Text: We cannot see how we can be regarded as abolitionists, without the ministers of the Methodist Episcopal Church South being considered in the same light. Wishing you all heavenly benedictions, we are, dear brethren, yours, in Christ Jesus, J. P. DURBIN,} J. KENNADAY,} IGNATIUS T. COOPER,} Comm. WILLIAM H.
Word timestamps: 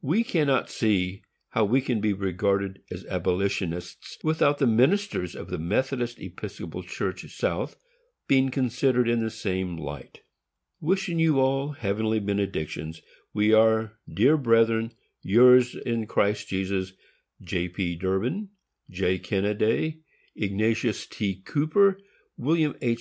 We 0.00 0.22
cannot 0.22 0.70
see 0.70 1.22
how 1.48 1.64
we 1.64 1.80
can 1.80 2.00
be 2.00 2.12
regarded 2.12 2.84
as 2.92 3.04
abolitionists, 3.06 4.16
without 4.22 4.58
the 4.58 4.66
ministers 4.68 5.34
of 5.34 5.48
the 5.50 5.58
Methodist 5.58 6.20
Episcopal 6.20 6.84
Church 6.84 7.28
South 7.36 7.74
being 8.28 8.50
considered 8.52 9.08
in 9.08 9.18
the 9.18 9.28
same 9.28 9.76
light. 9.76 10.20
Wishing 10.80 11.18
you 11.18 11.40
all 11.40 11.72
heavenly 11.72 12.20
benedictions, 12.20 13.02
we 13.34 13.52
are, 13.52 13.94
dear 14.08 14.36
brethren, 14.36 14.92
yours, 15.20 15.74
in 15.74 16.06
Christ 16.06 16.46
Jesus, 16.46 16.92
J. 17.42 17.68
P. 17.68 17.96
DURBIN,} 17.96 18.50
J. 18.88 19.18
KENNADAY,} 19.18 19.98
IGNATIUS 20.36 21.06
T. 21.08 21.42
COOPER,} 21.44 21.94
Comm. 21.94 22.02
WILLIAM 22.36 22.76
H. 22.80 22.94